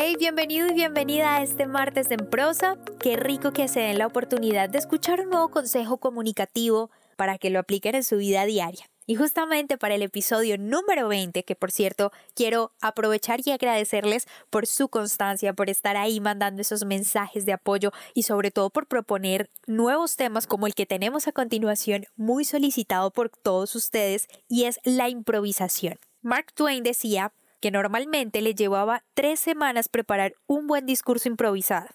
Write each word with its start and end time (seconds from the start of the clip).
Hey, 0.00 0.14
bienvenido 0.16 0.68
y 0.68 0.74
bienvenida 0.74 1.34
a 1.34 1.42
este 1.42 1.66
martes 1.66 2.12
en 2.12 2.30
prosa. 2.30 2.76
Qué 3.00 3.16
rico 3.16 3.52
que 3.52 3.66
se 3.66 3.80
den 3.80 3.98
la 3.98 4.06
oportunidad 4.06 4.68
de 4.68 4.78
escuchar 4.78 5.22
un 5.22 5.30
nuevo 5.30 5.48
consejo 5.48 5.96
comunicativo 5.96 6.92
para 7.16 7.36
que 7.36 7.50
lo 7.50 7.58
apliquen 7.58 7.96
en 7.96 8.04
su 8.04 8.18
vida 8.18 8.44
diaria. 8.44 8.88
Y 9.06 9.16
justamente 9.16 9.76
para 9.76 9.96
el 9.96 10.02
episodio 10.02 10.56
número 10.56 11.08
20, 11.08 11.42
que 11.42 11.56
por 11.56 11.72
cierto 11.72 12.12
quiero 12.36 12.70
aprovechar 12.80 13.40
y 13.44 13.50
agradecerles 13.50 14.28
por 14.50 14.68
su 14.68 14.88
constancia, 14.88 15.52
por 15.52 15.68
estar 15.68 15.96
ahí 15.96 16.20
mandando 16.20 16.62
esos 16.62 16.84
mensajes 16.84 17.44
de 17.44 17.54
apoyo 17.54 17.90
y 18.14 18.22
sobre 18.22 18.52
todo 18.52 18.70
por 18.70 18.86
proponer 18.86 19.50
nuevos 19.66 20.14
temas 20.14 20.46
como 20.46 20.68
el 20.68 20.76
que 20.76 20.86
tenemos 20.86 21.26
a 21.26 21.32
continuación, 21.32 22.06
muy 22.14 22.44
solicitado 22.44 23.10
por 23.10 23.30
todos 23.30 23.74
ustedes, 23.74 24.28
y 24.46 24.66
es 24.66 24.78
la 24.84 25.08
improvisación. 25.08 25.98
Mark 26.22 26.52
Twain 26.54 26.84
decía 26.84 27.32
que 27.60 27.70
normalmente 27.70 28.42
le 28.42 28.54
llevaba 28.54 29.04
tres 29.14 29.40
semanas 29.40 29.88
preparar 29.88 30.34
un 30.46 30.66
buen 30.66 30.86
discurso 30.86 31.28
improvisado. 31.28 31.88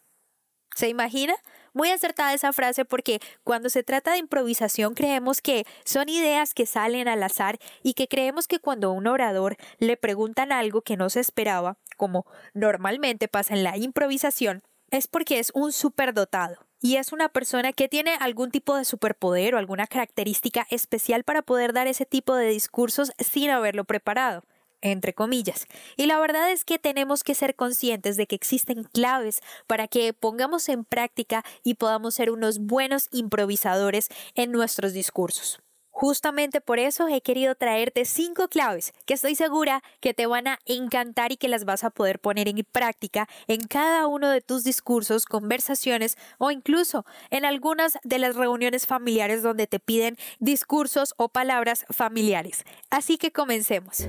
¿Se 0.76 0.90
imagina? 0.90 1.36
Muy 1.74 1.90
acertada 1.90 2.34
esa 2.34 2.52
frase 2.52 2.84
porque 2.84 3.20
cuando 3.44 3.70
se 3.70 3.84
trata 3.84 4.14
de 4.14 4.18
improvisación 4.18 4.96
creemos 4.96 5.42
que 5.42 5.66
son 5.86 6.10
ideas 6.10 6.54
que 6.54 6.66
salen 6.66 7.08
al 7.08 7.22
azar 7.22 7.60
y 7.84 7.94
que 7.94 8.08
creemos 8.08 8.48
que 8.48 8.60
cuando 8.60 8.90
a 8.90 8.92
un 8.92 9.08
orador 9.08 9.56
le 9.78 9.98
preguntan 9.98 10.52
algo 10.52 10.82
que 10.82 10.98
no 10.98 11.10
se 11.10 11.20
esperaba, 11.20 11.78
como 11.96 12.26
normalmente 12.54 13.28
pasa 13.28 13.54
en 13.54 13.64
la 13.64 13.78
improvisación, 13.78 14.64
es 14.90 15.08
porque 15.08 15.40
es 15.40 15.52
un 15.54 15.72
superdotado 15.72 16.58
y 16.80 16.98
es 16.98 17.14
una 17.14 17.30
persona 17.30 17.72
que 17.72 17.88
tiene 17.88 18.16
algún 18.20 18.52
tipo 18.52 18.76
de 18.76 18.86
superpoder 18.86 19.56
o 19.56 19.58
alguna 19.58 19.88
característica 19.88 20.68
especial 20.70 21.24
para 21.24 21.44
poder 21.44 21.74
dar 21.74 21.88
ese 21.88 22.06
tipo 22.06 22.36
de 22.36 22.48
discursos 22.48 23.12
sin 23.20 23.50
haberlo 23.50 23.86
preparado 23.86 24.44
entre 24.84 25.14
comillas. 25.14 25.66
Y 25.98 26.06
la 26.06 26.20
verdad 26.20 26.52
es 26.52 26.66
que 26.66 26.78
tenemos 26.78 27.24
que 27.24 27.34
ser 27.34 27.56
conscientes 27.56 28.18
de 28.18 28.28
que 28.28 28.36
existen 28.36 28.84
claves 28.84 29.40
para 29.66 29.88
que 29.88 30.14
pongamos 30.14 30.70
en 30.70 30.86
práctica 30.86 31.44
y 31.64 31.76
podamos 31.76 32.14
ser 32.14 32.30
unos 32.30 32.60
buenos 32.60 33.08
improvisadores 33.12 34.10
en 34.36 34.52
nuestros 34.52 34.94
discursos. 34.94 35.60
Justamente 35.96 36.60
por 36.60 36.80
eso 36.80 37.08
he 37.08 37.22
querido 37.22 37.54
traerte 37.54 38.04
cinco 38.06 38.48
claves 38.48 38.94
que 39.06 39.14
estoy 39.14 39.36
segura 39.36 39.84
que 40.02 40.16
te 40.16 40.26
van 40.26 40.48
a 40.48 40.60
encantar 40.66 41.32
y 41.32 41.38
que 41.38 41.48
las 41.48 41.66
vas 41.66 41.84
a 41.84 41.92
poder 41.92 42.20
poner 42.20 42.48
en 42.48 42.66
práctica 42.70 43.30
en 43.48 43.62
cada 43.62 44.08
uno 44.08 44.30
de 44.30 44.42
tus 44.42 44.64
discursos, 44.64 45.26
conversaciones 45.26 46.18
o 46.40 46.50
incluso 46.50 47.06
en 47.30 47.46
algunas 47.46 48.00
de 48.04 48.18
las 48.18 48.36
reuniones 48.36 48.88
familiares 48.88 49.44
donde 49.44 49.68
te 49.68 49.80
piden 49.80 50.18
discursos 50.40 51.14
o 51.18 51.30
palabras 51.30 51.86
familiares. 51.92 52.64
Así 52.90 53.20
que 53.20 53.32
comencemos. 53.32 54.08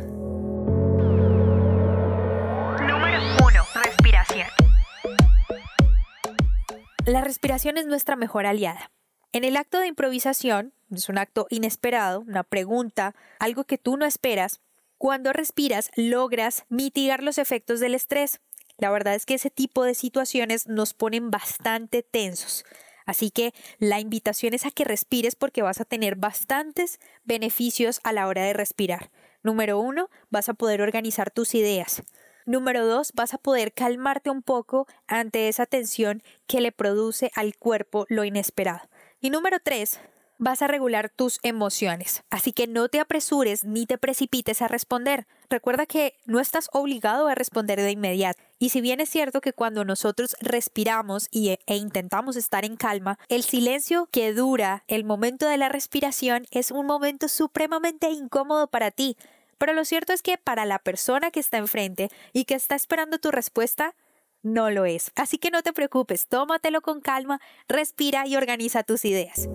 La 7.14 7.20
respiración 7.20 7.78
es 7.78 7.86
nuestra 7.86 8.16
mejor 8.16 8.44
aliada. 8.44 8.90
En 9.30 9.44
el 9.44 9.56
acto 9.56 9.78
de 9.78 9.86
improvisación, 9.86 10.74
es 10.90 11.08
un 11.08 11.16
acto 11.16 11.46
inesperado, 11.48 12.22
una 12.22 12.42
pregunta, 12.42 13.14
algo 13.38 13.62
que 13.62 13.78
tú 13.78 13.96
no 13.96 14.04
esperas, 14.04 14.60
cuando 14.98 15.32
respiras 15.32 15.92
logras 15.94 16.64
mitigar 16.70 17.22
los 17.22 17.38
efectos 17.38 17.78
del 17.78 17.94
estrés. 17.94 18.40
La 18.78 18.90
verdad 18.90 19.14
es 19.14 19.26
que 19.26 19.34
ese 19.34 19.48
tipo 19.48 19.84
de 19.84 19.94
situaciones 19.94 20.66
nos 20.66 20.92
ponen 20.92 21.30
bastante 21.30 22.02
tensos. 22.02 22.64
Así 23.06 23.30
que 23.30 23.54
la 23.78 24.00
invitación 24.00 24.52
es 24.52 24.66
a 24.66 24.72
que 24.72 24.82
respires 24.82 25.36
porque 25.36 25.62
vas 25.62 25.80
a 25.80 25.84
tener 25.84 26.16
bastantes 26.16 26.98
beneficios 27.22 28.00
a 28.02 28.12
la 28.12 28.26
hora 28.26 28.42
de 28.42 28.54
respirar. 28.54 29.12
Número 29.44 29.78
uno, 29.78 30.10
vas 30.30 30.48
a 30.48 30.54
poder 30.54 30.82
organizar 30.82 31.30
tus 31.30 31.54
ideas. 31.54 32.02
Número 32.46 32.86
dos, 32.86 33.12
vas 33.14 33.32
a 33.32 33.38
poder 33.38 33.72
calmarte 33.72 34.28
un 34.28 34.42
poco 34.42 34.86
ante 35.06 35.48
esa 35.48 35.64
tensión 35.64 36.22
que 36.46 36.60
le 36.60 36.72
produce 36.72 37.30
al 37.34 37.56
cuerpo 37.56 38.04
lo 38.08 38.24
inesperado. 38.24 38.82
Y 39.20 39.30
número 39.30 39.58
tres, 39.62 39.98
vas 40.38 40.62
a 40.62 40.66
regular 40.66 41.08
tus 41.08 41.38
emociones. 41.42 42.22
Así 42.30 42.52
que 42.52 42.66
no 42.66 42.88
te 42.88 43.00
apresures 43.00 43.64
ni 43.64 43.86
te 43.86 43.98
precipites 43.98 44.62
a 44.62 44.68
responder. 44.68 45.26
Recuerda 45.48 45.86
que 45.86 46.14
no 46.26 46.40
estás 46.40 46.68
obligado 46.72 47.28
a 47.28 47.34
responder 47.34 47.80
de 47.80 47.90
inmediato. 47.90 48.42
Y 48.58 48.70
si 48.70 48.80
bien 48.80 49.00
es 49.00 49.08
cierto 49.08 49.40
que 49.40 49.52
cuando 49.52 49.84
nosotros 49.84 50.36
respiramos 50.40 51.28
y, 51.30 51.58
e 51.66 51.76
intentamos 51.76 52.36
estar 52.36 52.64
en 52.64 52.76
calma, 52.76 53.18
el 53.28 53.42
silencio 53.42 54.08
que 54.10 54.32
dura 54.32 54.84
el 54.88 55.04
momento 55.04 55.46
de 55.46 55.58
la 55.58 55.68
respiración 55.68 56.46
es 56.50 56.70
un 56.70 56.86
momento 56.86 57.28
supremamente 57.28 58.10
incómodo 58.10 58.66
para 58.68 58.90
ti. 58.90 59.16
Pero 59.58 59.72
lo 59.72 59.84
cierto 59.84 60.12
es 60.12 60.22
que 60.22 60.38
para 60.38 60.64
la 60.64 60.78
persona 60.78 61.30
que 61.30 61.40
está 61.40 61.58
enfrente 61.58 62.10
y 62.32 62.44
que 62.44 62.54
está 62.54 62.74
esperando 62.74 63.18
tu 63.18 63.30
respuesta, 63.30 63.94
no 64.42 64.70
lo 64.70 64.84
es. 64.84 65.10
Así 65.16 65.38
que 65.38 65.50
no 65.50 65.62
te 65.62 65.72
preocupes, 65.72 66.28
tómatelo 66.28 66.82
con 66.82 67.00
calma, 67.00 67.40
respira 67.68 68.26
y 68.26 68.36
organiza 68.36 68.82
tus 68.82 69.04
ideas. 69.04 69.48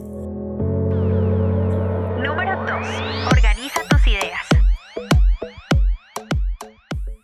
Número 2.21 2.59
2. 2.65 2.69
Organiza 3.31 3.81
tus 3.89 4.07
ideas. 4.07 4.41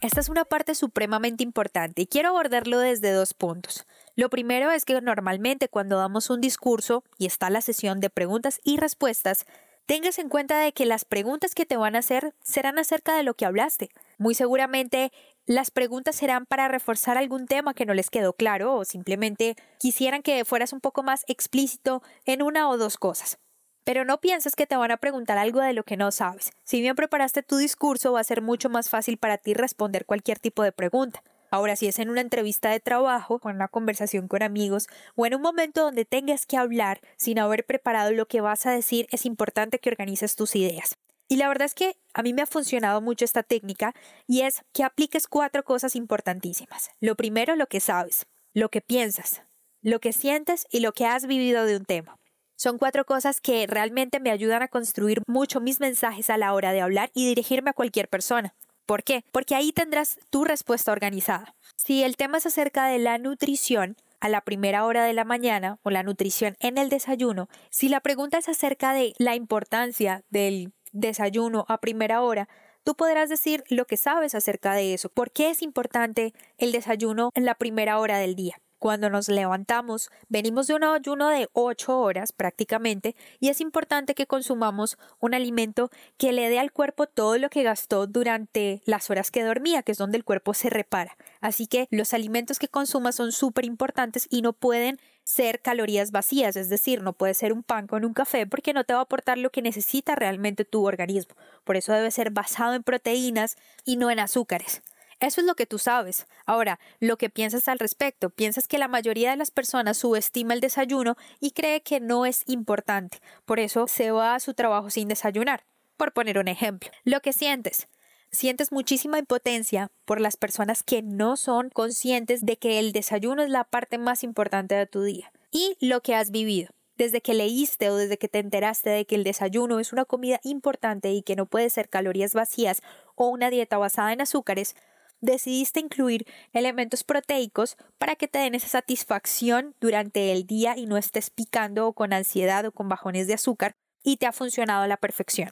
Esta 0.05 0.19
es 0.19 0.29
una 0.29 0.45
parte 0.45 0.75
supremamente 0.75 1.43
importante 1.43 2.03
y 2.03 2.05
quiero 2.05 2.29
abordarlo 2.29 2.77
desde 2.77 3.11
dos 3.11 3.33
puntos. 3.33 3.87
Lo 4.15 4.29
primero 4.29 4.69
es 4.69 4.85
que 4.85 5.01
normalmente 5.01 5.67
cuando 5.67 5.97
damos 5.97 6.29
un 6.29 6.41
discurso 6.41 7.03
y 7.17 7.25
está 7.25 7.49
la 7.49 7.61
sesión 7.61 7.99
de 7.99 8.11
preguntas 8.11 8.61
y 8.63 8.77
respuestas, 8.77 9.47
tengas 9.85 10.19
en 10.19 10.29
cuenta 10.29 10.59
de 10.59 10.73
que 10.73 10.85
las 10.85 11.05
preguntas 11.05 11.55
que 11.55 11.65
te 11.65 11.77
van 11.77 11.95
a 11.95 11.99
hacer 11.99 12.33
serán 12.41 12.79
acerca 12.79 13.15
de 13.15 13.23
lo 13.23 13.33
que 13.33 13.45
hablaste. 13.45 13.89
Muy 14.17 14.35
seguramente 14.35 15.11
las 15.45 15.71
preguntas 15.71 16.15
serán 16.15 16.45
para 16.45 16.67
reforzar 16.67 17.17
algún 17.17 17.45
tema 17.45 17.73
que 17.73 17.85
no 17.85 17.93
les 17.93 18.09
quedó 18.09 18.33
claro 18.33 18.75
o 18.75 18.85
simplemente 18.85 19.55
quisieran 19.79 20.23
que 20.23 20.43
fueras 20.45 20.73
un 20.73 20.81
poco 20.81 21.03
más 21.03 21.23
explícito 21.27 22.01
en 22.25 22.41
una 22.41 22.69
o 22.69 22.77
dos 22.77 22.97
cosas. 22.97 23.37
Pero 23.83 24.03
no 24.03 24.19
pienses 24.19 24.55
que 24.55 24.65
te 24.65 24.75
van 24.75 24.89
a 24.89 24.97
preguntar 24.97 25.37
algo 25.37 25.61
de 25.61 25.73
lo 25.73 25.83
que 25.83 25.97
no 25.97 26.11
sabes. 26.11 26.51
Si 26.63 26.81
bien 26.81 26.95
preparaste 26.95 27.43
tu 27.43 27.57
discurso, 27.57 28.13
va 28.13 28.21
a 28.21 28.23
ser 28.23 28.41
mucho 28.41 28.69
más 28.69 28.89
fácil 28.89 29.17
para 29.17 29.37
ti 29.37 29.53
responder 29.53 30.05
cualquier 30.05 30.39
tipo 30.39 30.63
de 30.63 30.71
pregunta. 30.71 31.21
Ahora, 31.55 31.77
si 31.77 31.87
es 31.87 31.99
en 31.99 32.09
una 32.09 32.19
entrevista 32.19 32.69
de 32.69 32.81
trabajo, 32.81 33.39
con 33.39 33.55
una 33.55 33.69
conversación 33.69 34.27
con 34.27 34.43
amigos 34.43 34.87
o 35.15 35.25
en 35.25 35.35
un 35.35 35.41
momento 35.41 35.83
donde 35.83 36.03
tengas 36.03 36.45
que 36.45 36.57
hablar 36.57 36.99
sin 37.15 37.39
haber 37.39 37.65
preparado 37.65 38.11
lo 38.11 38.27
que 38.27 38.41
vas 38.41 38.65
a 38.65 38.71
decir, 38.71 39.07
es 39.09 39.25
importante 39.25 39.79
que 39.79 39.87
organices 39.87 40.35
tus 40.35 40.53
ideas. 40.57 40.97
Y 41.29 41.37
la 41.37 41.47
verdad 41.47 41.67
es 41.67 41.73
que 41.73 41.95
a 42.13 42.23
mí 42.23 42.33
me 42.33 42.41
ha 42.41 42.45
funcionado 42.45 42.99
mucho 42.99 43.23
esta 43.23 43.41
técnica 43.41 43.93
y 44.27 44.41
es 44.41 44.65
que 44.73 44.83
apliques 44.83 45.27
cuatro 45.27 45.63
cosas 45.63 45.95
importantísimas. 45.95 46.89
Lo 46.99 47.15
primero, 47.15 47.55
lo 47.55 47.67
que 47.67 47.79
sabes, 47.79 48.25
lo 48.53 48.67
que 48.67 48.81
piensas, 48.81 49.41
lo 49.81 50.01
que 50.01 50.11
sientes 50.11 50.67
y 50.71 50.81
lo 50.81 50.91
que 50.91 51.05
has 51.05 51.25
vivido 51.25 51.63
de 51.63 51.77
un 51.77 51.85
tema. 51.85 52.17
Son 52.57 52.77
cuatro 52.77 53.05
cosas 53.05 53.39
que 53.39 53.65
realmente 53.65 54.19
me 54.19 54.31
ayudan 54.31 54.61
a 54.61 54.67
construir 54.67 55.21
mucho 55.25 55.61
mis 55.61 55.79
mensajes 55.79 56.29
a 56.29 56.37
la 56.37 56.53
hora 56.53 56.73
de 56.73 56.81
hablar 56.81 57.11
y 57.13 57.25
dirigirme 57.25 57.69
a 57.69 57.73
cualquier 57.73 58.09
persona. 58.09 58.53
¿Por 58.85 59.03
qué? 59.03 59.23
Porque 59.31 59.55
ahí 59.55 59.71
tendrás 59.71 60.17
tu 60.29 60.43
respuesta 60.43 60.91
organizada. 60.91 61.55
Si 61.75 62.03
el 62.03 62.17
tema 62.17 62.37
es 62.37 62.45
acerca 62.45 62.87
de 62.87 62.99
la 62.99 63.17
nutrición, 63.17 63.97
a 64.19 64.29
la 64.29 64.41
primera 64.41 64.85
hora 64.85 65.03
de 65.03 65.13
la 65.13 65.23
mañana 65.23 65.77
o 65.83 65.89
la 65.89 66.03
nutrición 66.03 66.55
en 66.59 66.77
el 66.77 66.89
desayuno, 66.89 67.49
si 67.69 67.89
la 67.89 67.99
pregunta 67.99 68.37
es 68.37 68.49
acerca 68.49 68.93
de 68.93 69.13
la 69.17 69.35
importancia 69.35 70.23
del 70.29 70.73
desayuno 70.93 71.65
a 71.67 71.79
primera 71.79 72.21
hora, 72.21 72.47
tú 72.83 72.95
podrás 72.95 73.29
decir 73.29 73.63
lo 73.69 73.85
que 73.85 73.97
sabes 73.97 74.33
acerca 74.35 74.73
de 74.73 74.93
eso. 74.93 75.09
¿Por 75.09 75.31
qué 75.31 75.49
es 75.49 75.61
importante 75.61 76.33
el 76.57 76.71
desayuno 76.71 77.31
en 77.33 77.45
la 77.45 77.55
primera 77.55 77.99
hora 77.99 78.17
del 78.17 78.35
día? 78.35 78.57
Cuando 78.85 79.09
nos 79.09 79.29
levantamos, 79.29 80.11
venimos 80.29 80.67
de 80.67 80.75
un 80.75 80.83
ayuno 80.83 81.29
de 81.29 81.49
8 81.53 81.99
horas 81.99 82.31
prácticamente 82.31 83.15
y 83.39 83.49
es 83.49 83.59
importante 83.59 84.13
que 84.13 84.27
consumamos 84.27 84.99
un 85.19 85.33
alimento 85.33 85.89
que 86.19 86.33
le 86.33 86.51
dé 86.51 86.59
al 86.59 86.71
cuerpo 86.71 87.07
todo 87.07 87.39
lo 87.39 87.49
que 87.49 87.63
gastó 87.63 88.05
durante 88.05 88.83
las 88.85 89.09
horas 89.09 89.31
que 89.31 89.43
dormía, 89.43 89.81
que 89.81 89.93
es 89.93 89.97
donde 89.97 90.17
el 90.17 90.23
cuerpo 90.23 90.53
se 90.53 90.69
repara. 90.69 91.17
Así 91.41 91.65
que 91.65 91.87
los 91.89 92.13
alimentos 92.13 92.59
que 92.59 92.67
consumas 92.67 93.15
son 93.15 93.31
súper 93.31 93.65
importantes 93.65 94.27
y 94.29 94.43
no 94.43 94.53
pueden 94.53 94.99
ser 95.23 95.61
calorías 95.61 96.11
vacías, 96.11 96.55
es 96.55 96.69
decir, 96.69 97.01
no 97.01 97.13
puede 97.13 97.33
ser 97.33 97.53
un 97.53 97.63
pan 97.63 97.87
con 97.87 98.05
un 98.05 98.13
café 98.13 98.45
porque 98.45 98.73
no 98.73 98.83
te 98.83 98.93
va 98.93 98.99
a 98.99 99.03
aportar 99.05 99.39
lo 99.39 99.49
que 99.49 99.63
necesita 99.63 100.13
realmente 100.13 100.63
tu 100.63 100.85
organismo. 100.85 101.33
Por 101.63 101.75
eso 101.75 101.91
debe 101.91 102.11
ser 102.11 102.29
basado 102.29 102.75
en 102.75 102.83
proteínas 102.83 103.57
y 103.83 103.97
no 103.97 104.11
en 104.11 104.19
azúcares. 104.19 104.83
Eso 105.19 105.41
es 105.41 105.47
lo 105.47 105.55
que 105.55 105.65
tú 105.65 105.77
sabes. 105.77 106.27
Ahora, 106.45 106.79
lo 106.99 107.17
que 107.17 107.29
piensas 107.29 107.67
al 107.67 107.79
respecto, 107.79 108.29
piensas 108.29 108.67
que 108.67 108.77
la 108.77 108.87
mayoría 108.87 109.31
de 109.31 109.37
las 109.37 109.51
personas 109.51 109.97
subestima 109.97 110.53
el 110.53 110.59
desayuno 110.59 111.15
y 111.39 111.51
cree 111.51 111.81
que 111.81 111.99
no 111.99 112.25
es 112.25 112.43
importante. 112.47 113.19
Por 113.45 113.59
eso 113.59 113.87
se 113.87 114.11
va 114.11 114.35
a 114.35 114.39
su 114.39 114.53
trabajo 114.53 114.89
sin 114.89 115.07
desayunar. 115.07 115.65
Por 115.97 116.13
poner 116.13 116.37
un 116.37 116.47
ejemplo, 116.47 116.89
lo 117.03 117.21
que 117.21 117.33
sientes. 117.33 117.87
Sientes 118.31 118.71
muchísima 118.73 119.17
impotencia 119.17 119.89
por 120.03 120.19
las 120.19 120.35
personas 120.35 120.83
que 120.83 121.01
no 121.01 121.37
son 121.37 121.69
conscientes 121.69 122.45
de 122.45 122.57
que 122.57 122.79
el 122.79 122.91
desayuno 122.91 123.43
es 123.43 123.49
la 123.49 123.63
parte 123.63 123.97
más 123.97 124.23
importante 124.23 124.75
de 124.75 124.87
tu 124.87 125.03
día. 125.03 125.31
Y 125.51 125.77
lo 125.79 126.01
que 126.01 126.15
has 126.15 126.31
vivido 126.31 126.75
desde 126.97 127.21
que 127.21 127.33
leíste 127.33 127.89
o 127.89 127.97
desde 127.97 128.17
que 128.17 128.27
te 128.27 128.39
enteraste 128.39 128.89
de 128.89 129.05
que 129.05 129.15
el 129.15 129.23
desayuno 129.23 129.79
es 129.79 129.93
una 129.93 130.05
comida 130.05 130.39
importante 130.43 131.11
y 131.11 131.21
que 131.21 131.35
no 131.35 131.45
puede 131.45 131.69
ser 131.69 131.89
calorías 131.89 132.33
vacías 132.33 132.81
o 133.15 133.27
una 133.27 133.49
dieta 133.49 133.77
basada 133.77 134.13
en 134.13 134.21
azúcares, 134.21 134.75
decidiste 135.21 135.79
incluir 135.79 136.25
elementos 136.53 137.03
proteicos 137.03 137.77
para 137.97 138.15
que 138.15 138.27
te 138.27 138.39
den 138.39 138.55
esa 138.55 138.67
satisfacción 138.67 139.75
durante 139.79 140.31
el 140.31 140.45
día 140.45 140.77
y 140.77 140.85
no 140.85 140.97
estés 140.97 141.29
picando 141.29 141.87
o 141.87 141.93
con 141.93 142.13
ansiedad 142.13 142.65
o 142.65 142.71
con 142.71 142.89
bajones 142.89 143.27
de 143.27 143.33
azúcar 143.33 143.75
y 144.03 144.17
te 144.17 144.27
ha 144.27 144.31
funcionado 144.31 144.83
a 144.83 144.87
la 144.87 144.97
perfección. 144.97 145.49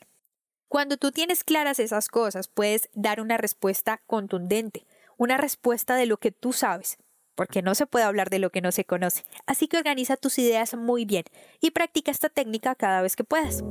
Cuando 0.68 0.98
tú 0.98 1.12
tienes 1.12 1.44
claras 1.44 1.80
esas 1.80 2.08
cosas, 2.08 2.48
puedes 2.48 2.90
dar 2.94 3.22
una 3.22 3.38
respuesta 3.38 4.02
contundente, 4.08 4.88
una 5.18 5.38
respuesta 5.38 5.96
de 5.96 6.08
lo 6.08 6.18
que 6.18 6.32
tú 6.32 6.52
sabes, 6.52 6.98
porque 7.36 7.62
no 7.62 7.76
se 7.76 7.86
puede 7.86 8.06
hablar 8.06 8.30
de 8.30 8.40
lo 8.40 8.50
que 8.50 8.62
no 8.62 8.72
se 8.72 8.86
conoce. 8.86 9.24
Así 9.46 9.68
que 9.68 9.78
organiza 9.78 10.18
tus 10.18 10.40
ideas 10.40 10.74
muy 10.76 11.06
bien 11.06 11.26
y 11.62 11.72
practica 11.72 12.12
esta 12.12 12.30
técnica 12.30 12.76
cada 12.76 13.02
vez 13.02 13.16
que 13.16 13.24
puedas. 13.24 13.64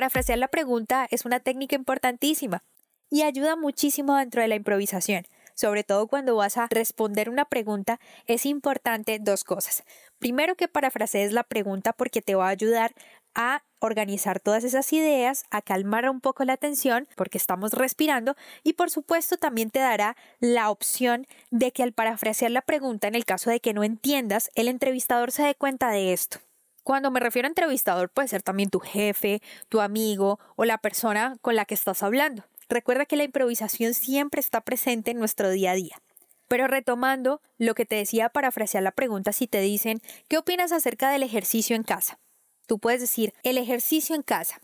Parafrasear 0.00 0.38
la 0.38 0.48
pregunta 0.48 1.06
es 1.10 1.26
una 1.26 1.40
técnica 1.40 1.76
importantísima 1.76 2.64
y 3.10 3.20
ayuda 3.20 3.54
muchísimo 3.54 4.16
dentro 4.16 4.40
de 4.40 4.48
la 4.48 4.54
improvisación. 4.54 5.26
Sobre 5.52 5.84
todo 5.84 6.06
cuando 6.06 6.36
vas 6.36 6.56
a 6.56 6.68
responder 6.70 7.28
una 7.28 7.44
pregunta, 7.44 8.00
es 8.24 8.46
importante 8.46 9.18
dos 9.20 9.44
cosas. 9.44 9.84
Primero 10.18 10.54
que 10.54 10.68
parafrasees 10.68 11.32
la 11.32 11.42
pregunta 11.42 11.92
porque 11.92 12.22
te 12.22 12.34
va 12.34 12.46
a 12.46 12.48
ayudar 12.48 12.94
a 13.34 13.62
organizar 13.78 14.40
todas 14.40 14.64
esas 14.64 14.90
ideas, 14.94 15.44
a 15.50 15.60
calmar 15.60 16.08
un 16.08 16.22
poco 16.22 16.44
la 16.44 16.56
tensión 16.56 17.06
porque 17.14 17.36
estamos 17.36 17.74
respirando 17.74 18.36
y 18.62 18.72
por 18.72 18.88
supuesto 18.88 19.36
también 19.36 19.70
te 19.70 19.80
dará 19.80 20.16
la 20.38 20.70
opción 20.70 21.26
de 21.50 21.72
que 21.72 21.82
al 21.82 21.92
parafrasear 21.92 22.52
la 22.52 22.62
pregunta 22.62 23.06
en 23.06 23.16
el 23.16 23.26
caso 23.26 23.50
de 23.50 23.60
que 23.60 23.74
no 23.74 23.84
entiendas, 23.84 24.48
el 24.54 24.68
entrevistador 24.68 25.30
se 25.30 25.42
dé 25.42 25.54
cuenta 25.54 25.90
de 25.90 26.14
esto. 26.14 26.38
Cuando 26.82 27.10
me 27.10 27.20
refiero 27.20 27.46
a 27.46 27.50
entrevistador 27.50 28.10
puede 28.10 28.28
ser 28.28 28.42
también 28.42 28.70
tu 28.70 28.80
jefe, 28.80 29.42
tu 29.68 29.80
amigo 29.80 30.38
o 30.56 30.64
la 30.64 30.78
persona 30.78 31.36
con 31.40 31.56
la 31.56 31.64
que 31.64 31.74
estás 31.74 32.02
hablando. 32.02 32.44
Recuerda 32.68 33.06
que 33.06 33.16
la 33.16 33.24
improvisación 33.24 33.94
siempre 33.94 34.40
está 34.40 34.60
presente 34.60 35.10
en 35.10 35.18
nuestro 35.18 35.50
día 35.50 35.72
a 35.72 35.74
día. 35.74 36.00
Pero 36.48 36.66
retomando 36.66 37.40
lo 37.58 37.74
que 37.74 37.84
te 37.84 37.96
decía 37.96 38.28
para 38.28 38.50
frasear 38.50 38.82
la 38.82 38.92
pregunta, 38.92 39.32
si 39.32 39.46
te 39.46 39.60
dicen, 39.60 40.00
¿qué 40.28 40.38
opinas 40.38 40.72
acerca 40.72 41.10
del 41.10 41.22
ejercicio 41.22 41.76
en 41.76 41.82
casa? 41.82 42.18
Tú 42.66 42.78
puedes 42.78 43.00
decir, 43.00 43.34
el 43.42 43.58
ejercicio 43.58 44.14
en 44.16 44.22
casa. 44.22 44.60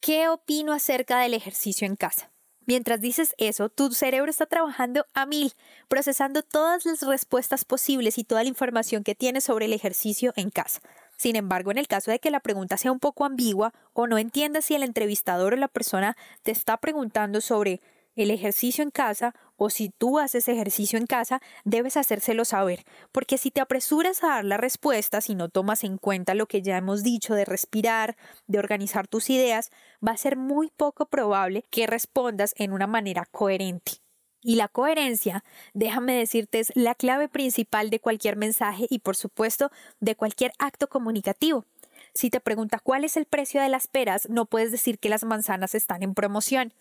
¿Qué 0.00 0.28
opino 0.28 0.72
acerca 0.72 1.18
del 1.20 1.34
ejercicio 1.34 1.86
en 1.86 1.96
casa? 1.96 2.30
Mientras 2.66 3.00
dices 3.00 3.34
eso, 3.38 3.68
tu 3.68 3.92
cerebro 3.92 4.30
está 4.30 4.46
trabajando 4.46 5.06
a 5.12 5.26
mil, 5.26 5.52
procesando 5.88 6.42
todas 6.42 6.86
las 6.86 7.02
respuestas 7.02 7.64
posibles 7.64 8.18
y 8.18 8.24
toda 8.24 8.42
la 8.42 8.48
información 8.48 9.04
que 9.04 9.14
tienes 9.14 9.44
sobre 9.44 9.66
el 9.66 9.72
ejercicio 9.72 10.32
en 10.36 10.50
casa. 10.50 10.80
Sin 11.16 11.36
embargo, 11.36 11.70
en 11.70 11.78
el 11.78 11.88
caso 11.88 12.10
de 12.10 12.18
que 12.18 12.30
la 12.30 12.40
pregunta 12.40 12.76
sea 12.76 12.92
un 12.92 13.00
poco 13.00 13.24
ambigua 13.24 13.72
o 13.92 14.06
no 14.06 14.18
entiendas 14.18 14.66
si 14.66 14.74
el 14.74 14.82
entrevistador 14.82 15.54
o 15.54 15.56
la 15.56 15.68
persona 15.68 16.16
te 16.42 16.50
está 16.50 16.76
preguntando 16.76 17.40
sobre 17.40 17.80
el 18.16 18.30
ejercicio 18.30 18.82
en 18.84 18.90
casa 18.90 19.34
o 19.56 19.70
si 19.70 19.88
tú 19.90 20.18
haces 20.18 20.48
ejercicio 20.48 20.98
en 20.98 21.06
casa, 21.06 21.40
debes 21.64 21.96
hacérselo 21.96 22.44
saber, 22.44 22.84
porque 23.12 23.38
si 23.38 23.50
te 23.50 23.60
apresuras 23.60 24.22
a 24.22 24.28
dar 24.28 24.44
la 24.44 24.56
respuesta, 24.56 25.20
si 25.20 25.34
no 25.34 25.48
tomas 25.48 25.84
en 25.84 25.98
cuenta 25.98 26.34
lo 26.34 26.46
que 26.46 26.62
ya 26.62 26.76
hemos 26.76 27.02
dicho 27.02 27.34
de 27.34 27.44
respirar, 27.44 28.16
de 28.46 28.58
organizar 28.58 29.06
tus 29.08 29.30
ideas, 29.30 29.70
va 30.06 30.12
a 30.12 30.16
ser 30.16 30.36
muy 30.36 30.70
poco 30.76 31.06
probable 31.06 31.64
que 31.70 31.86
respondas 31.86 32.54
en 32.56 32.72
una 32.72 32.86
manera 32.86 33.26
coherente. 33.30 34.03
Y 34.46 34.56
la 34.56 34.68
coherencia, 34.68 35.42
déjame 35.72 36.14
decirte, 36.14 36.60
es 36.60 36.70
la 36.74 36.94
clave 36.94 37.28
principal 37.28 37.88
de 37.88 37.98
cualquier 37.98 38.36
mensaje 38.36 38.86
y 38.90 38.98
por 38.98 39.16
supuesto 39.16 39.72
de 40.00 40.16
cualquier 40.16 40.52
acto 40.58 40.86
comunicativo. 40.86 41.64
Si 42.12 42.28
te 42.28 42.40
pregunta 42.40 42.78
cuál 42.78 43.04
es 43.04 43.16
el 43.16 43.24
precio 43.24 43.62
de 43.62 43.70
las 43.70 43.88
peras, 43.88 44.28
no 44.28 44.44
puedes 44.44 44.70
decir 44.70 44.98
que 44.98 45.08
las 45.08 45.24
manzanas 45.24 45.74
están 45.74 46.02
en 46.02 46.12
promoción. 46.12 46.74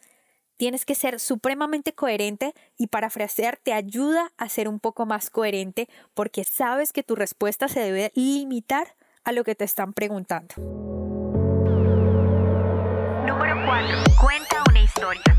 Tienes 0.58 0.84
que 0.84 0.94
ser 0.94 1.22
supremamente 1.22 1.94
coherente 1.94 2.54
y 2.78 2.88
parafrasear 2.88 3.58
te 3.58 3.72
ayuda 3.72 4.34
a 4.38 4.50
ser 4.50 4.68
un 4.68 4.82
poco 4.82 5.06
más 5.06 5.30
coherente 5.30 5.88
porque 6.14 6.44
sabes 6.44 6.92
que 6.92 7.02
tu 7.02 7.16
respuesta 7.16 7.70
se 7.70 7.80
debe 7.80 8.12
limitar 8.14 8.94
a 9.24 9.32
lo 9.32 9.46
que 9.46 9.56
te 9.56 9.64
están 9.64 9.94
preguntando. 9.94 10.56
Número 13.26 13.56
4. 13.66 14.04
Cuenta 14.22 14.64
una 14.70 14.84
historia. 14.84 15.33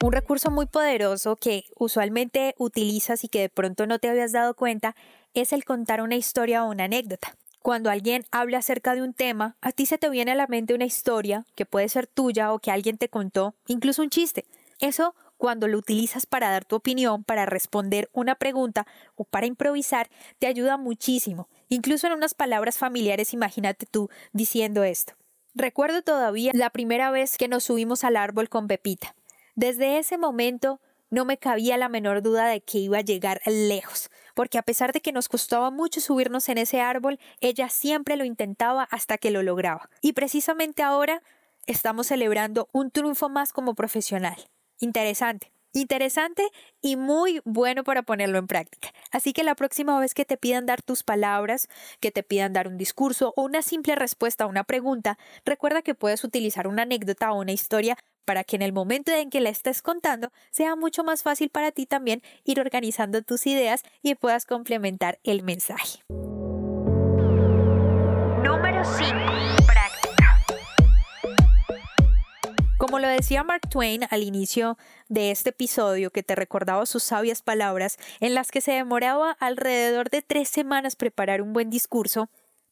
Un 0.00 0.12
recurso 0.12 0.52
muy 0.52 0.66
poderoso 0.66 1.34
que 1.34 1.64
usualmente 1.76 2.54
utilizas 2.56 3.24
y 3.24 3.28
que 3.28 3.40
de 3.40 3.48
pronto 3.48 3.84
no 3.88 3.98
te 3.98 4.08
habías 4.08 4.30
dado 4.30 4.54
cuenta 4.54 4.94
es 5.34 5.52
el 5.52 5.64
contar 5.64 6.02
una 6.02 6.14
historia 6.14 6.64
o 6.64 6.70
una 6.70 6.84
anécdota. 6.84 7.34
Cuando 7.62 7.90
alguien 7.90 8.24
habla 8.30 8.58
acerca 8.58 8.94
de 8.94 9.02
un 9.02 9.12
tema, 9.12 9.56
a 9.60 9.72
ti 9.72 9.86
se 9.86 9.98
te 9.98 10.08
viene 10.08 10.30
a 10.30 10.36
la 10.36 10.46
mente 10.46 10.72
una 10.72 10.84
historia 10.84 11.46
que 11.56 11.66
puede 11.66 11.88
ser 11.88 12.06
tuya 12.06 12.52
o 12.52 12.60
que 12.60 12.70
alguien 12.70 12.96
te 12.96 13.08
contó, 13.08 13.56
incluso 13.66 14.02
un 14.02 14.10
chiste. 14.10 14.44
Eso 14.78 15.16
cuando 15.36 15.66
lo 15.66 15.76
utilizas 15.76 16.26
para 16.26 16.50
dar 16.50 16.64
tu 16.64 16.76
opinión, 16.76 17.24
para 17.24 17.44
responder 17.44 18.08
una 18.12 18.36
pregunta 18.36 18.86
o 19.16 19.24
para 19.24 19.46
improvisar, 19.46 20.10
te 20.38 20.46
ayuda 20.46 20.76
muchísimo. 20.76 21.48
Incluso 21.68 22.06
en 22.06 22.12
unas 22.12 22.34
palabras 22.34 22.78
familiares, 22.78 23.34
imagínate 23.34 23.84
tú 23.84 24.10
diciendo 24.32 24.84
esto. 24.84 25.14
Recuerdo 25.54 26.02
todavía 26.02 26.52
la 26.54 26.70
primera 26.70 27.10
vez 27.10 27.36
que 27.36 27.48
nos 27.48 27.64
subimos 27.64 28.04
al 28.04 28.16
árbol 28.16 28.48
con 28.48 28.68
Pepita. 28.68 29.16
Desde 29.58 29.98
ese 29.98 30.18
momento 30.18 30.80
no 31.10 31.24
me 31.24 31.36
cabía 31.36 31.76
la 31.78 31.88
menor 31.88 32.22
duda 32.22 32.46
de 32.46 32.60
que 32.60 32.78
iba 32.78 32.98
a 32.98 33.00
llegar 33.00 33.40
lejos, 33.44 34.08
porque 34.36 34.56
a 34.56 34.62
pesar 34.62 34.92
de 34.92 35.00
que 35.00 35.10
nos 35.10 35.28
costaba 35.28 35.72
mucho 35.72 36.00
subirnos 36.00 36.48
en 36.48 36.58
ese 36.58 36.80
árbol, 36.80 37.18
ella 37.40 37.68
siempre 37.68 38.14
lo 38.14 38.24
intentaba 38.24 38.84
hasta 38.84 39.18
que 39.18 39.32
lo 39.32 39.42
lograba. 39.42 39.90
Y 40.00 40.12
precisamente 40.12 40.84
ahora 40.84 41.24
estamos 41.66 42.06
celebrando 42.06 42.68
un 42.70 42.92
triunfo 42.92 43.28
más 43.28 43.52
como 43.52 43.74
profesional. 43.74 44.36
Interesante. 44.78 45.50
Interesante 45.72 46.48
y 46.80 46.94
muy 46.94 47.42
bueno 47.44 47.82
para 47.82 48.02
ponerlo 48.02 48.38
en 48.38 48.46
práctica. 48.46 48.90
Así 49.10 49.32
que 49.32 49.42
la 49.42 49.56
próxima 49.56 49.98
vez 49.98 50.14
que 50.14 50.24
te 50.24 50.36
pidan 50.36 50.66
dar 50.66 50.82
tus 50.82 51.02
palabras, 51.02 51.66
que 51.98 52.12
te 52.12 52.22
pidan 52.22 52.52
dar 52.52 52.68
un 52.68 52.78
discurso 52.78 53.32
o 53.34 53.42
una 53.42 53.62
simple 53.62 53.96
respuesta 53.96 54.44
a 54.44 54.46
una 54.46 54.62
pregunta, 54.62 55.18
recuerda 55.44 55.82
que 55.82 55.96
puedes 55.96 56.22
utilizar 56.22 56.68
una 56.68 56.82
anécdota 56.82 57.32
o 57.32 57.40
una 57.40 57.50
historia 57.50 57.98
para 58.28 58.44
que 58.44 58.56
en 58.56 58.62
el 58.62 58.74
momento 58.74 59.10
en 59.10 59.30
que 59.30 59.40
la 59.40 59.48
estés 59.48 59.80
contando 59.80 60.30
sea 60.50 60.76
mucho 60.76 61.02
más 61.02 61.22
fácil 61.22 61.48
para 61.48 61.72
ti 61.72 61.86
también 61.86 62.20
ir 62.44 62.60
organizando 62.60 63.22
tus 63.22 63.46
ideas 63.46 63.82
y 64.02 64.16
puedas 64.16 64.44
complementar 64.44 65.18
el 65.24 65.42
mensaje. 65.42 66.00
Número 68.44 68.84
5. 68.84 69.38
Como 72.76 72.98
lo 72.98 73.08
decía 73.08 73.42
Mark 73.44 73.62
Twain 73.70 74.02
al 74.10 74.22
inicio 74.22 74.76
de 75.08 75.30
este 75.30 75.50
episodio, 75.50 76.10
que 76.10 76.22
te 76.22 76.34
recordaba 76.34 76.84
sus 76.84 77.02
sabias 77.02 77.40
palabras, 77.40 77.96
en 78.20 78.34
las 78.34 78.50
que 78.50 78.60
se 78.60 78.72
demoraba 78.72 79.32
alrededor 79.40 80.10
de 80.10 80.20
tres 80.20 80.50
semanas 80.50 80.96
preparar 80.96 81.40
un 81.40 81.54
buen 81.54 81.70
discurso, 81.70 82.28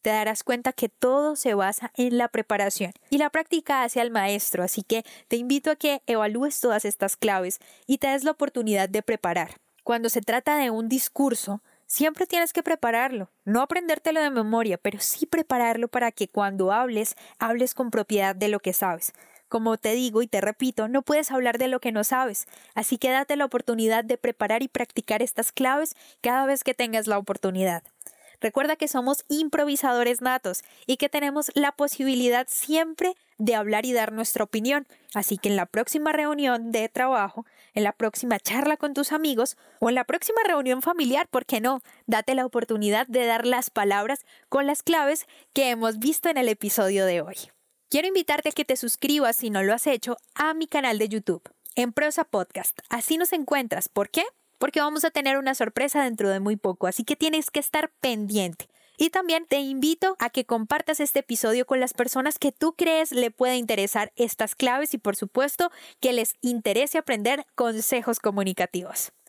te 0.06 0.12
darás 0.12 0.44
cuenta 0.44 0.72
que 0.72 0.88
todo 0.88 1.34
se 1.34 1.54
basa 1.54 1.90
en 1.96 2.16
la 2.16 2.28
preparación 2.28 2.92
y 3.10 3.18
la 3.18 3.28
práctica 3.28 3.82
hace 3.82 4.00
al 4.00 4.12
maestro, 4.12 4.62
así 4.62 4.84
que 4.84 5.04
te 5.26 5.34
invito 5.34 5.72
a 5.72 5.74
que 5.74 6.00
evalúes 6.06 6.60
todas 6.60 6.84
estas 6.84 7.16
claves 7.16 7.58
y 7.88 7.98
te 7.98 8.06
des 8.06 8.22
la 8.22 8.30
oportunidad 8.30 8.88
de 8.88 9.02
preparar. 9.02 9.56
Cuando 9.82 10.08
se 10.08 10.20
trata 10.20 10.58
de 10.58 10.70
un 10.70 10.88
discurso, 10.88 11.60
siempre 11.88 12.28
tienes 12.28 12.52
que 12.52 12.62
prepararlo, 12.62 13.32
no 13.44 13.60
aprendértelo 13.60 14.22
de 14.22 14.30
memoria, 14.30 14.78
pero 14.78 15.00
sí 15.00 15.26
prepararlo 15.26 15.88
para 15.88 16.12
que 16.12 16.28
cuando 16.28 16.70
hables, 16.70 17.16
hables 17.40 17.74
con 17.74 17.90
propiedad 17.90 18.36
de 18.36 18.46
lo 18.46 18.60
que 18.60 18.74
sabes. 18.74 19.12
Como 19.48 19.76
te 19.76 19.94
digo 19.94 20.22
y 20.22 20.28
te 20.28 20.40
repito, 20.40 20.86
no 20.86 21.02
puedes 21.02 21.32
hablar 21.32 21.58
de 21.58 21.66
lo 21.66 21.80
que 21.80 21.90
no 21.90 22.04
sabes, 22.04 22.46
así 22.76 22.96
que 22.96 23.10
date 23.10 23.34
la 23.34 23.46
oportunidad 23.46 24.04
de 24.04 24.18
preparar 24.18 24.62
y 24.62 24.68
practicar 24.68 25.20
estas 25.20 25.50
claves 25.50 25.96
cada 26.20 26.46
vez 26.46 26.62
que 26.62 26.74
tengas 26.74 27.08
la 27.08 27.18
oportunidad. 27.18 27.82
Recuerda 28.46 28.76
que 28.76 28.86
somos 28.86 29.24
improvisadores 29.28 30.22
natos 30.22 30.62
y 30.86 30.98
que 30.98 31.08
tenemos 31.08 31.50
la 31.56 31.72
posibilidad 31.72 32.46
siempre 32.48 33.16
de 33.38 33.56
hablar 33.56 33.86
y 33.86 33.92
dar 33.92 34.12
nuestra 34.12 34.44
opinión. 34.44 34.86
Así 35.14 35.36
que 35.36 35.48
en 35.48 35.56
la 35.56 35.66
próxima 35.66 36.12
reunión 36.12 36.70
de 36.70 36.88
trabajo, 36.88 37.44
en 37.74 37.82
la 37.82 37.90
próxima 37.90 38.38
charla 38.38 38.76
con 38.76 38.94
tus 38.94 39.10
amigos 39.10 39.56
o 39.80 39.88
en 39.88 39.96
la 39.96 40.04
próxima 40.04 40.38
reunión 40.46 40.80
familiar, 40.80 41.26
¿por 41.26 41.44
qué 41.44 41.60
no? 41.60 41.80
Date 42.06 42.36
la 42.36 42.46
oportunidad 42.46 43.08
de 43.08 43.26
dar 43.26 43.46
las 43.46 43.68
palabras 43.68 44.24
con 44.48 44.68
las 44.68 44.84
claves 44.84 45.26
que 45.52 45.70
hemos 45.70 45.98
visto 45.98 46.28
en 46.28 46.38
el 46.38 46.48
episodio 46.48 47.04
de 47.04 47.22
hoy. 47.22 47.34
Quiero 47.90 48.06
invitarte 48.06 48.50
a 48.50 48.52
que 48.52 48.64
te 48.64 48.76
suscribas, 48.76 49.34
si 49.34 49.50
no 49.50 49.64
lo 49.64 49.74
has 49.74 49.88
hecho, 49.88 50.18
a 50.36 50.54
mi 50.54 50.68
canal 50.68 51.00
de 51.00 51.08
YouTube, 51.08 51.42
en 51.74 51.92
Prosa 51.92 52.22
Podcast. 52.22 52.78
Así 52.90 53.18
nos 53.18 53.32
encuentras. 53.32 53.88
¿Por 53.88 54.08
qué? 54.08 54.22
Porque 54.58 54.80
vamos 54.80 55.04
a 55.04 55.10
tener 55.10 55.38
una 55.38 55.54
sorpresa 55.54 56.02
dentro 56.02 56.28
de 56.28 56.40
muy 56.40 56.56
poco, 56.56 56.86
así 56.86 57.04
que 57.04 57.16
tienes 57.16 57.50
que 57.50 57.60
estar 57.60 57.90
pendiente. 58.00 58.68
Y 58.98 59.10
también 59.10 59.46
te 59.46 59.58
invito 59.60 60.16
a 60.18 60.30
que 60.30 60.46
compartas 60.46 61.00
este 61.00 61.20
episodio 61.20 61.66
con 61.66 61.80
las 61.80 61.92
personas 61.92 62.38
que 62.38 62.52
tú 62.52 62.74
crees 62.74 63.12
le 63.12 63.30
pueda 63.30 63.56
interesar 63.56 64.12
estas 64.16 64.54
claves 64.54 64.94
y 64.94 64.98
por 64.98 65.16
supuesto 65.16 65.70
que 66.00 66.14
les 66.14 66.34
interese 66.40 66.96
aprender 66.96 67.44
consejos 67.54 68.20
comunicativos. 68.20 69.12